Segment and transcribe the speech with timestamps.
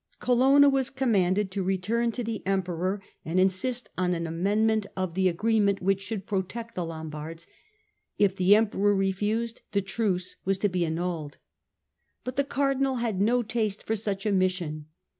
[0.17, 4.13] Colonna was commanded to return to the Emperor FIRE AND SWORD 181 and insist on
[4.15, 7.45] an amendment of the agreement which should protect the Lombards:
[8.17, 11.37] if the Emperor refused the truce was to be annulled.
[12.23, 14.87] But the Cardinal had no taste for such a mission.